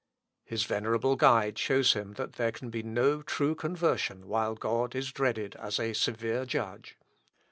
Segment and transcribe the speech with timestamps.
[0.43, 5.11] His venerable guide shows him that there can be no true conversion while God is
[5.11, 6.97] dreaded as a severe Judge.